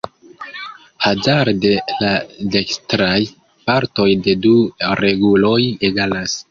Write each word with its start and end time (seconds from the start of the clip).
Hazarde 1.07 1.73
la 2.05 2.11
dekstraj 2.57 3.21
partoj 3.69 4.09
de 4.29 4.37
du 4.49 4.59
reguloj 5.05 5.59
egalas. 5.93 6.39